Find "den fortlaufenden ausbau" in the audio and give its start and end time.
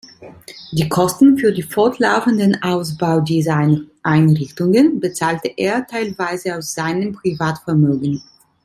1.53-3.19